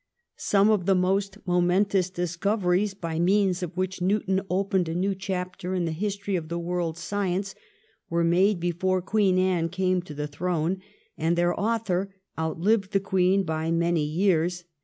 [0.37, 5.75] Some of the most momentous discoveries, by means of which Newton opened a new chapter
[5.75, 7.53] in the history of the world's science,
[8.09, 10.81] were made before Queen Anne came to the throne,
[11.19, 14.63] and their author outlived the Queen by many years.